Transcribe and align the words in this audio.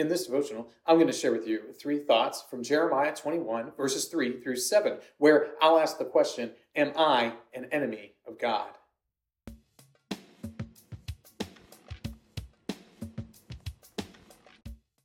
In 0.00 0.08
this 0.08 0.24
devotional, 0.24 0.70
I'm 0.86 0.96
going 0.96 1.08
to 1.08 1.12
share 1.12 1.30
with 1.30 1.46
you 1.46 1.74
three 1.78 1.98
thoughts 1.98 2.42
from 2.48 2.62
Jeremiah 2.62 3.14
21, 3.14 3.72
verses 3.76 4.06
3 4.06 4.40
through 4.40 4.56
7, 4.56 4.96
where 5.18 5.48
I'll 5.60 5.78
ask 5.78 5.98
the 5.98 6.06
question 6.06 6.52
Am 6.74 6.92
I 6.96 7.34
an 7.52 7.66
enemy 7.66 8.14
of 8.26 8.38
God? 8.38 8.70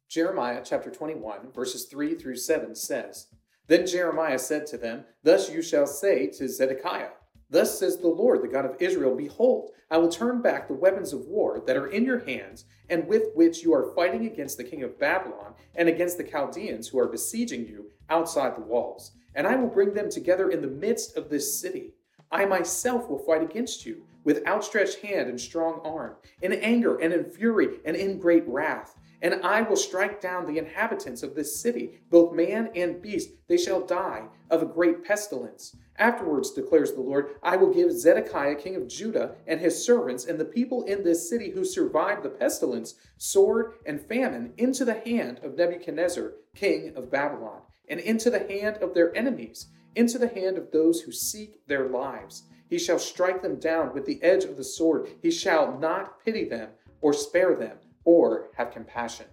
Jeremiah 0.08 0.61
chapter 0.63 0.89
21, 0.89 1.52
verses 1.54 1.84
3 1.84 2.16
through 2.16 2.38
7 2.38 2.73
says, 2.73 3.27
Then 3.68 3.86
Jeremiah 3.86 4.39
said 4.39 4.66
to 4.68 4.77
them, 4.77 5.04
Thus 5.23 5.52
you 5.52 5.62
shall 5.62 5.88
say 5.88 6.27
to 6.27 6.48
Zedekiah, 6.48 7.09
Thus 7.50 7.80
says 7.80 7.98
the 7.98 8.07
Lord, 8.07 8.41
the 8.41 8.48
God 8.48 8.66
of 8.66 8.75
Israel 8.80 9.16
Behold, 9.16 9.71
I 9.91 9.98
will 9.98 10.09
turn 10.09 10.41
back 10.41 10.68
the 10.68 10.73
weapons 10.73 11.14
of 11.14 11.28
war 11.28 11.61
that 11.68 11.78
are 11.78 11.88
in 11.88 12.04
your 12.04 12.20
hands, 12.20 12.66
and 12.89 13.07
with 13.07 13.29
which 13.36 13.64
you 13.64 13.73
are 13.73 13.93
fighting 13.93 14.25
against 14.25 14.57
the 14.57 14.64
king 14.64 14.84
of 14.84 15.00
Babylon 15.00 15.54
and 15.75 15.88
against 15.88 16.18
the 16.18 16.24
Chaldeans 16.24 16.88
who 16.88 17.00
are 17.00 17.07
besieging 17.07 17.68
you 17.68 17.92
outside 18.10 18.55
the 18.55 18.61
walls. 18.61 19.11
And 19.36 19.46
I 19.46 19.55
will 19.55 19.69
bring 19.69 19.93
them 19.93 20.10
together 20.10 20.50
in 20.50 20.61
the 20.61 20.68
midst 20.68 21.18
of 21.18 21.29
this 21.29 21.60
city. 21.60 21.93
I 22.32 22.46
myself 22.46 23.10
will 23.10 23.19
fight 23.19 23.43
against 23.43 23.86
you 23.86 24.04
with 24.24 24.46
outstretched 24.47 25.00
hand 25.02 25.30
and 25.30 25.39
strong 25.39 25.82
arm, 25.83 26.16
in 26.41 26.52
anger 26.54 26.97
and 26.97 27.14
in 27.14 27.25
fury 27.25 27.77
and 27.86 27.96
in 27.96 28.18
great 28.18 28.47
wrath. 28.47 28.96
And 29.25 29.43
I 29.43 29.64
will 29.64 29.75
strike 29.75 30.21
down 30.21 30.46
the 30.46 30.60
inhabitants 30.60 31.24
of 31.24 31.33
this 31.33 31.60
city, 31.60 32.00
both 32.11 32.36
man 32.36 32.70
and 32.75 33.02
beast. 33.02 33.31
They 33.47 33.58
shall 33.58 33.83
die 33.83 34.28
of 34.52 34.61
a 34.61 34.67
great 34.67 35.03
pestilence. 35.03 35.75
Afterwards, 35.97 36.52
declares 36.52 36.94
the 36.94 37.02
Lord, 37.02 37.31
I 37.42 37.58
will 37.58 37.73
give 37.73 37.92
Zedekiah, 37.92 38.53
king 38.53 38.75
of 38.75 38.88
Judah, 38.88 39.33
and 39.47 39.59
his 39.59 39.83
servants, 39.83 40.25
and 40.25 40.39
the 40.39 40.45
people 40.45 40.83
in 40.83 41.03
this 41.03 41.28
city 41.28 41.50
who 41.50 41.66
survived 41.66 42.22
the 42.22 42.30
pestilence, 42.30 42.94
sword, 43.17 43.73
and 43.88 44.00
famine, 44.00 44.53
into 44.58 44.86
the 44.86 45.00
hand 45.00 45.39
of 45.42 45.58
Nebuchadnezzar, 45.58 46.33
king 46.53 46.94
of 46.95 47.09
Babylon, 47.09 47.61
and 47.89 48.00
into 48.00 48.30
the 48.30 48.47
hand 48.47 48.77
of 48.77 48.94
their 48.94 49.17
enemies, 49.17 49.69
into 49.95 50.19
the 50.19 50.27
hand 50.27 50.55
of 50.55 50.69
those 50.69 51.02
who 51.02 51.11
seek 51.11 51.66
their 51.66 51.88
lives. 51.88 52.44
He 52.69 52.77
shall 52.77 52.99
strike 52.99 53.42
them 53.42 53.55
down 53.55 53.92
with 53.92 54.05
the 54.05 54.21
edge 54.21 54.44
of 54.44 54.55
the 54.55 54.64
sword. 54.64 55.09
He 55.23 55.31
shall 55.31 55.80
not 55.80 56.23
pity 56.23 56.44
them 56.47 56.69
or 57.02 57.11
spare 57.11 57.55
them 57.55 57.77
or 58.06 58.50
have 58.56 58.72
compassion. 58.72 59.25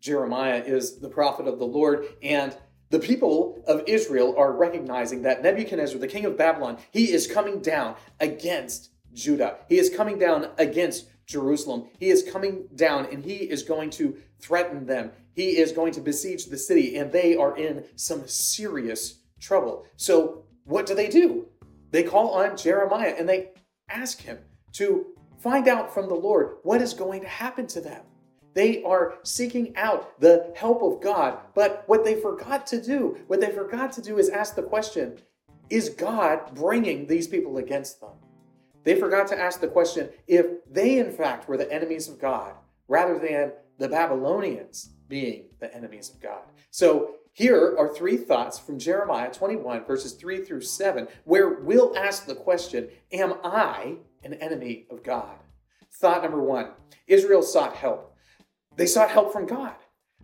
Jeremiah 0.00 0.62
is 0.64 1.00
the 1.00 1.08
prophet 1.08 1.48
of 1.48 1.58
the 1.58 1.66
Lord, 1.66 2.06
and 2.22 2.56
the 2.90 3.00
people 3.00 3.62
of 3.66 3.82
Israel 3.86 4.34
are 4.38 4.52
recognizing 4.52 5.22
that 5.22 5.42
Nebuchadnezzar, 5.42 5.98
the 5.98 6.06
king 6.06 6.24
of 6.24 6.38
Babylon, 6.38 6.78
he 6.90 7.12
is 7.12 7.26
coming 7.26 7.60
down 7.60 7.96
against 8.20 8.90
Judah. 9.12 9.58
He 9.68 9.78
is 9.78 9.90
coming 9.90 10.18
down 10.18 10.48
against 10.56 11.08
Jerusalem. 11.26 11.88
He 11.98 12.08
is 12.08 12.22
coming 12.22 12.68
down 12.74 13.06
and 13.12 13.24
he 13.24 13.36
is 13.36 13.62
going 13.62 13.90
to 13.90 14.16
threaten 14.40 14.86
them. 14.86 15.10
He 15.34 15.58
is 15.58 15.72
going 15.72 15.92
to 15.92 16.00
besiege 16.00 16.46
the 16.46 16.58
city, 16.58 16.96
and 16.96 17.12
they 17.12 17.36
are 17.36 17.56
in 17.56 17.84
some 17.96 18.26
serious 18.26 19.20
trouble. 19.40 19.86
So, 19.96 20.44
what 20.64 20.86
do 20.86 20.94
they 20.94 21.08
do? 21.08 21.46
They 21.90 22.02
call 22.02 22.30
on 22.30 22.56
Jeremiah 22.56 23.14
and 23.16 23.28
they 23.28 23.50
ask 23.88 24.20
him 24.20 24.38
to 24.72 25.06
Find 25.38 25.68
out 25.68 25.92
from 25.94 26.08
the 26.08 26.14
Lord 26.14 26.56
what 26.62 26.82
is 26.82 26.94
going 26.94 27.20
to 27.22 27.28
happen 27.28 27.66
to 27.68 27.80
them. 27.80 28.02
They 28.54 28.82
are 28.82 29.18
seeking 29.22 29.76
out 29.76 30.20
the 30.20 30.52
help 30.56 30.82
of 30.82 31.00
God, 31.00 31.38
but 31.54 31.84
what 31.86 32.04
they 32.04 32.20
forgot 32.20 32.66
to 32.68 32.82
do, 32.82 33.18
what 33.28 33.40
they 33.40 33.52
forgot 33.52 33.92
to 33.92 34.02
do 34.02 34.18
is 34.18 34.28
ask 34.28 34.56
the 34.56 34.62
question 34.62 35.18
Is 35.70 35.90
God 35.90 36.54
bringing 36.54 37.06
these 37.06 37.28
people 37.28 37.58
against 37.58 38.00
them? 38.00 38.16
They 38.84 38.98
forgot 38.98 39.28
to 39.28 39.38
ask 39.38 39.60
the 39.60 39.68
question 39.68 40.08
if 40.26 40.46
they, 40.70 40.98
in 40.98 41.12
fact, 41.12 41.48
were 41.48 41.56
the 41.56 41.72
enemies 41.72 42.08
of 42.08 42.18
God 42.18 42.54
rather 42.88 43.18
than 43.18 43.52
the 43.78 43.88
Babylonians 43.88 44.90
being 45.08 45.44
the 45.60 45.72
enemies 45.74 46.10
of 46.10 46.20
God. 46.20 46.42
So 46.70 47.16
here 47.32 47.76
are 47.78 47.94
three 47.94 48.16
thoughts 48.16 48.58
from 48.58 48.78
Jeremiah 48.78 49.30
21, 49.30 49.84
verses 49.84 50.14
3 50.14 50.44
through 50.44 50.62
7, 50.62 51.06
where 51.24 51.50
we'll 51.50 51.96
ask 51.96 52.26
the 52.26 52.34
question 52.34 52.88
Am 53.12 53.34
I 53.44 53.98
an 54.24 54.34
enemy 54.34 54.86
of 54.90 55.02
God. 55.02 55.36
Thought 55.92 56.22
number 56.22 56.42
one 56.42 56.70
Israel 57.06 57.42
sought 57.42 57.74
help. 57.76 58.14
They 58.76 58.86
sought 58.86 59.10
help 59.10 59.32
from 59.32 59.46
God. 59.46 59.74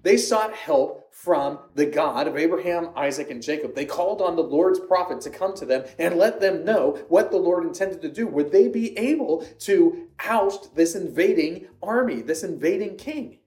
They 0.03 0.17
sought 0.19 0.55
help 0.55 1.13
from 1.15 1.59
the 1.75 1.87
God 1.87 2.29
of 2.29 2.37
Abraham, 2.37 2.91
Isaac, 2.95 3.31
and 3.31 3.43
Jacob. 3.43 3.75
They 3.75 3.87
called 3.87 4.21
on 4.21 4.37
the 4.37 4.43
Lord's 4.43 4.79
prophet 4.79 5.23
to 5.23 5.31
come 5.31 5.55
to 5.55 5.65
them 5.65 5.85
and 5.99 6.19
let 6.19 6.41
them 6.41 6.65
know 6.65 7.03
what 7.09 7.31
the 7.31 7.39
Lord 7.39 7.65
intended 7.65 8.03
to 8.03 8.11
do. 8.11 8.27
Would 8.27 8.53
they 8.53 8.69
be 8.69 8.97
able 8.99 9.47
to 9.61 10.09
oust 10.19 10.77
this 10.77 10.95
invading 10.95 11.69
army, 11.83 12.21
this 12.21 12.45
invading 12.45 12.97
king? 12.97 13.39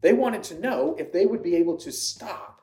They 0.00 0.12
wanted 0.12 0.44
to 0.44 0.60
know 0.60 0.94
if 0.98 1.10
they 1.12 1.26
would 1.26 1.42
be 1.42 1.56
able 1.56 1.76
to 1.78 1.90
stop 1.90 2.60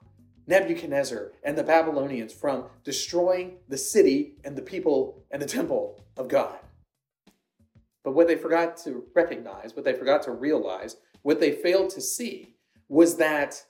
Nebuchadnezzar 0.47 1.33
and 1.43 1.57
the 1.57 1.63
Babylonians 1.63 2.31
from 2.31 2.65
destroying 2.83 3.57
the 3.67 3.77
city 3.77 4.37
and 4.45 4.55
the 4.55 4.61
people 4.61 5.23
and 5.31 5.41
the 5.41 5.47
temple 5.47 6.01
of 6.15 6.29
God. 6.29 6.57
But 8.05 8.13
what 8.13 8.27
they 8.27 8.35
forgot 8.35 8.77
to 8.83 9.03
recognize, 9.15 9.75
what 9.75 9.83
they 9.83 9.93
forgot 9.93 10.21
to 10.23 10.31
realize, 10.31 10.97
what 11.23 11.39
they 11.39 11.51
failed 11.53 11.89
to 11.89 12.01
see 12.01 12.55
was 12.87 13.17
that 13.17 13.65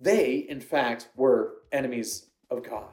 they, 0.00 0.44
in 0.48 0.60
fact, 0.60 1.08
were 1.14 1.58
enemies 1.70 2.26
of 2.50 2.68
God. 2.68 2.88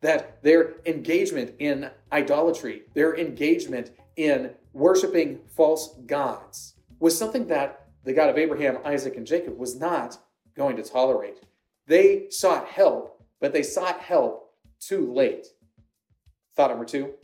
That 0.00 0.42
their 0.42 0.74
engagement 0.84 1.54
in 1.60 1.90
idolatry, 2.10 2.82
their 2.92 3.16
engagement 3.16 3.92
in 4.16 4.50
worshiping 4.72 5.38
false 5.46 5.94
gods, 6.06 6.74
was 6.98 7.16
something 7.16 7.46
that 7.46 7.86
the 8.02 8.12
God 8.12 8.28
of 8.28 8.36
Abraham, 8.36 8.78
Isaac, 8.84 9.16
and 9.16 9.26
Jacob 9.26 9.56
was 9.56 9.76
not 9.76 10.18
going 10.56 10.76
to 10.76 10.82
tolerate. 10.82 11.38
They 11.86 12.30
sought 12.30 12.66
help, 12.66 13.22
but 13.40 13.52
they 13.52 13.62
sought 13.62 14.00
help 14.00 14.50
too 14.80 15.12
late. 15.12 15.46
Thought 16.56 16.70
number 16.70 16.84
two 16.84 17.14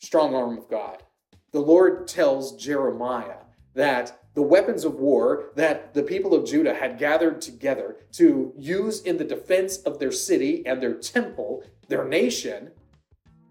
strong 0.00 0.34
arm 0.34 0.58
of 0.58 0.68
God 0.68 1.04
the 1.52 1.60
Lord 1.60 2.08
tells 2.08 2.56
Jeremiah 2.56 3.36
that 3.74 4.18
the 4.34 4.42
weapons 4.42 4.84
of 4.84 4.94
war 4.94 5.50
that 5.54 5.92
the 5.92 6.02
people 6.02 6.34
of 6.34 6.46
Judah 6.46 6.74
had 6.74 6.98
gathered 6.98 7.40
together 7.42 7.96
to 8.12 8.52
use 8.56 9.02
in 9.02 9.18
the 9.18 9.24
defense 9.24 9.76
of 9.78 9.98
their 9.98 10.12
city 10.12 10.66
and 10.66 10.82
their 10.82 10.94
temple, 10.94 11.62
their 11.88 12.06
nation, 12.06 12.70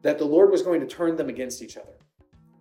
that 0.02 0.18
the 0.18 0.26
Lord 0.26 0.50
was 0.50 0.64
going 0.64 0.82
to 0.82 0.88
turn 0.88 1.16
them 1.16 1.30
against 1.30 1.62
each 1.62 1.78
other. 1.78 1.94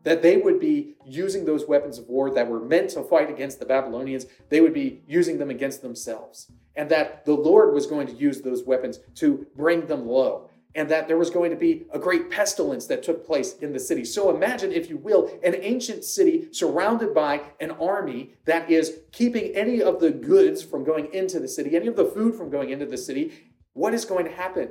That 0.03 0.23
they 0.23 0.37
would 0.37 0.61
be 0.61 0.95
using 1.07 1.45
those 1.45 1.67
weapons 1.67 1.99
of 1.99 2.09
war 2.09 2.31
that 2.31 2.49
were 2.49 2.61
meant 2.61 2.91
to 2.91 3.03
fight 3.03 3.31
against 3.31 3.59
the 3.59 3.67
Babylonians, 3.67 4.27
they 4.51 4.61
would 4.61 4.75
be 4.75 5.03
using 5.07 5.39
them 5.39 5.51
against 5.51 5.81
themselves. 5.81 6.51
And 6.77 6.91
that 6.91 7.25
the 7.25 7.35
Lord 7.35 7.75
was 7.75 7.87
going 7.87 8.07
to 8.07 8.15
use 8.15 8.43
those 8.43 8.65
weapons 8.65 9.01
to 9.17 9.47
bring 9.57 9.87
them 9.87 10.07
low 10.07 10.50
and 10.75 10.89
that 10.89 11.09
there 11.09 11.17
was 11.17 11.31
going 11.31 11.51
to 11.51 11.57
be 11.57 11.87
a 11.93 11.99
great 11.99 12.31
pestilence 12.31 12.87
that 12.87 13.03
took 13.03 13.27
place 13.27 13.57
in 13.59 13.73
the 13.73 13.79
city. 13.81 14.05
So 14.05 14.35
imagine, 14.35 14.73
if 14.73 14.89
you 14.89 14.99
will, 14.99 15.39
an 15.43 15.57
ancient 15.57 16.05
city 16.05 16.49
surrounded 16.53 17.13
by 17.13 17.43
an 17.61 17.73
army 17.73 18.35
that 18.45 18.71
is 18.71 19.01
keeping 19.11 19.55
any 19.57 19.83
of 19.83 20.01
the 20.01 20.11
goods 20.11 20.63
from 20.63 20.85
going 20.85 21.13
into 21.13 21.41
the 21.41 21.49
city, 21.49 21.75
any 21.75 21.89
of 21.89 21.97
the 21.97 22.05
food 22.05 22.35
from 22.37 22.51
going 22.51 22.71
into 22.71 22.87
the 22.87 22.99
city. 22.99 23.33
What 23.73 23.95
is 23.95 24.05
going 24.05 24.25
to 24.27 24.31
happen? 24.31 24.71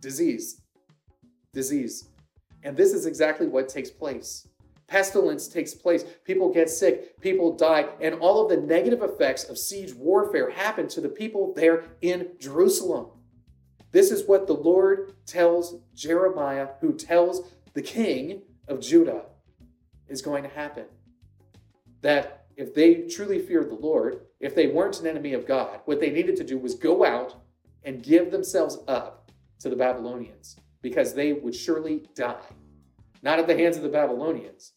Disease. 0.00 0.60
Disease. 1.52 2.08
And 2.62 2.76
this 2.76 2.92
is 2.92 3.06
exactly 3.06 3.48
what 3.48 3.68
takes 3.68 3.90
place. 3.90 4.46
Pestilence 4.86 5.46
takes 5.46 5.72
place, 5.72 6.04
people 6.24 6.52
get 6.52 6.68
sick, 6.68 7.20
people 7.20 7.56
die, 7.56 7.86
and 8.00 8.16
all 8.16 8.42
of 8.42 8.50
the 8.50 8.66
negative 8.66 9.02
effects 9.02 9.44
of 9.44 9.56
siege 9.56 9.94
warfare 9.94 10.50
happen 10.50 10.88
to 10.88 11.00
the 11.00 11.08
people 11.08 11.54
there 11.54 11.84
in 12.00 12.30
Jerusalem. 12.40 13.06
This 13.92 14.10
is 14.10 14.26
what 14.26 14.46
the 14.46 14.54
Lord 14.54 15.14
tells 15.26 15.76
Jeremiah, 15.94 16.68
who 16.80 16.94
tells 16.94 17.48
the 17.74 17.82
king 17.82 18.42
of 18.68 18.80
Judah 18.80 19.22
is 20.08 20.22
going 20.22 20.42
to 20.42 20.48
happen. 20.48 20.84
That 22.02 22.46
if 22.56 22.74
they 22.74 23.08
truly 23.08 23.38
feared 23.38 23.70
the 23.70 23.74
Lord, 23.74 24.20
if 24.38 24.54
they 24.54 24.68
weren't 24.68 25.00
an 25.00 25.06
enemy 25.06 25.32
of 25.32 25.46
God, 25.46 25.80
what 25.84 26.00
they 26.00 26.10
needed 26.10 26.36
to 26.36 26.44
do 26.44 26.58
was 26.58 26.74
go 26.74 27.04
out 27.04 27.36
and 27.84 28.02
give 28.02 28.30
themselves 28.30 28.78
up 28.86 29.30
to 29.60 29.68
the 29.68 29.76
Babylonians 29.76 30.56
because 30.82 31.14
they 31.14 31.32
would 31.32 31.54
surely 31.54 32.08
die. 32.14 32.36
Not 33.22 33.38
at 33.38 33.46
the 33.46 33.56
hands 33.56 33.76
of 33.76 33.82
the 33.82 33.88
Babylonians, 33.88 34.72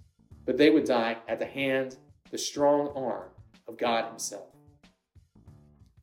but 0.45 0.57
they 0.57 0.69
would 0.69 0.85
die 0.85 1.17
at 1.27 1.39
the 1.39 1.45
hand, 1.45 1.97
the 2.31 2.37
strong 2.37 2.91
arm 2.95 3.29
of 3.67 3.77
God 3.77 4.05
Himself. 4.05 4.49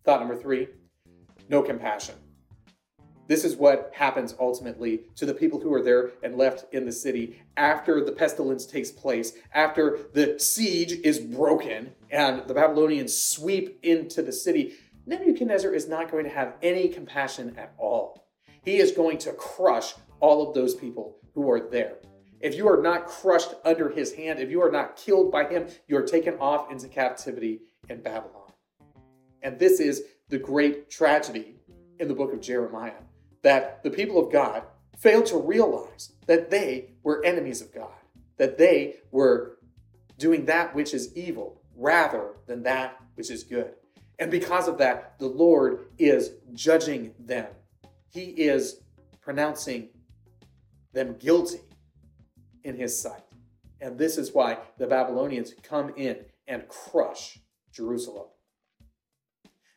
Thought 0.04 0.20
number 0.20 0.36
three 0.36 0.68
no 1.48 1.62
compassion. 1.62 2.14
This 3.30 3.44
is 3.44 3.54
what 3.54 3.92
happens 3.94 4.34
ultimately 4.40 5.02
to 5.14 5.24
the 5.24 5.32
people 5.32 5.60
who 5.60 5.72
are 5.72 5.84
there 5.84 6.10
and 6.24 6.34
left 6.34 6.64
in 6.74 6.84
the 6.84 6.90
city 6.90 7.40
after 7.56 8.04
the 8.04 8.10
pestilence 8.10 8.66
takes 8.66 8.90
place, 8.90 9.34
after 9.54 10.00
the 10.12 10.36
siege 10.40 10.94
is 11.04 11.20
broken 11.20 11.92
and 12.10 12.44
the 12.48 12.54
Babylonians 12.54 13.16
sweep 13.16 13.78
into 13.84 14.20
the 14.20 14.32
city. 14.32 14.72
Nebuchadnezzar 15.06 15.72
is 15.72 15.86
not 15.86 16.10
going 16.10 16.24
to 16.24 16.30
have 16.30 16.54
any 16.60 16.88
compassion 16.88 17.54
at 17.56 17.72
all. 17.78 18.26
He 18.64 18.78
is 18.78 18.90
going 18.90 19.18
to 19.18 19.32
crush 19.34 19.94
all 20.18 20.48
of 20.48 20.52
those 20.52 20.74
people 20.74 21.18
who 21.32 21.48
are 21.52 21.60
there. 21.60 21.98
If 22.40 22.56
you 22.56 22.68
are 22.68 22.82
not 22.82 23.06
crushed 23.06 23.54
under 23.64 23.90
his 23.90 24.12
hand, 24.12 24.40
if 24.40 24.50
you 24.50 24.60
are 24.60 24.72
not 24.72 24.96
killed 24.96 25.30
by 25.30 25.44
him, 25.44 25.68
you 25.86 25.96
are 25.96 26.02
taken 26.02 26.34
off 26.40 26.72
into 26.72 26.88
captivity 26.88 27.60
in 27.88 28.02
Babylon. 28.02 28.50
And 29.40 29.56
this 29.56 29.78
is 29.78 30.02
the 30.30 30.38
great 30.38 30.90
tragedy 30.90 31.60
in 32.00 32.08
the 32.08 32.14
book 32.14 32.32
of 32.32 32.40
Jeremiah 32.40 32.94
that 33.42 33.82
the 33.82 33.90
people 33.90 34.18
of 34.18 34.32
God 34.32 34.62
failed 34.98 35.26
to 35.26 35.38
realize 35.38 36.12
that 36.26 36.50
they 36.50 36.90
were 37.02 37.24
enemies 37.24 37.62
of 37.62 37.72
God, 37.74 37.92
that 38.36 38.58
they 38.58 38.96
were 39.10 39.58
doing 40.18 40.44
that 40.46 40.74
which 40.74 40.92
is 40.92 41.16
evil 41.16 41.62
rather 41.74 42.34
than 42.46 42.62
that 42.64 43.00
which 43.14 43.30
is 43.30 43.42
good. 43.42 43.72
And 44.18 44.30
because 44.30 44.68
of 44.68 44.76
that, 44.78 45.18
the 45.18 45.26
Lord 45.26 45.86
is 45.98 46.32
judging 46.52 47.14
them. 47.18 47.46
He 48.10 48.24
is 48.24 48.82
pronouncing 49.22 49.88
them 50.92 51.16
guilty 51.18 51.60
in 52.64 52.76
his 52.76 53.00
sight. 53.00 53.22
And 53.80 53.98
this 53.98 54.18
is 54.18 54.34
why 54.34 54.58
the 54.76 54.86
Babylonians 54.86 55.54
come 55.62 55.94
in 55.96 56.18
and 56.46 56.68
crush 56.68 57.38
Jerusalem. 57.72 58.26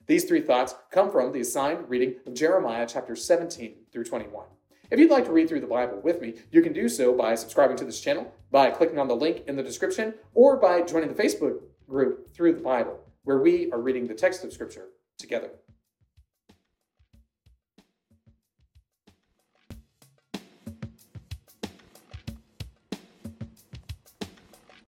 These 0.06 0.26
three 0.26 0.42
thoughts 0.42 0.76
come 0.92 1.10
from 1.10 1.32
the 1.32 1.40
assigned 1.40 1.90
reading 1.90 2.16
of 2.28 2.34
Jeremiah 2.34 2.86
chapter 2.86 3.16
17 3.16 3.76
through 3.92 4.04
21. 4.04 4.46
If 4.92 5.00
you'd 5.00 5.10
like 5.10 5.24
to 5.26 5.32
read 5.32 5.48
through 5.48 5.62
the 5.62 5.68
Bible 5.68 6.02
with 6.04 6.20
me, 6.20 6.36
you 6.52 6.62
can 6.62 6.74
do 6.74 6.90
so 6.90 7.14
by 7.14 7.36
subscribing 7.36 7.78
to 7.78 7.86
this 7.86 8.02
channel, 8.02 8.34
by 8.52 8.70
clicking 8.70 9.00
on 9.00 9.08
the 9.08 9.16
link 9.16 9.44
in 9.48 9.56
the 9.56 9.64
description, 9.64 10.14
or 10.34 10.58
by 10.58 10.82
joining 10.82 11.14
the 11.14 11.24
Facebook 11.24 11.62
group 11.88 12.34
Through 12.34 12.56
the 12.56 12.62
Bible, 12.62 13.00
where 13.24 13.40
we 13.40 13.72
are 13.72 13.80
reading 13.80 14.08
the 14.08 14.14
text 14.14 14.44
of 14.44 14.52
Scripture 14.52 14.90
together. 15.18 15.52